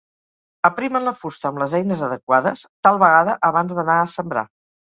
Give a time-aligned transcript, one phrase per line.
[0.69, 4.49] Aprimen la fusta amb les eines adequades, tal vegada abans d'anar a sembrar.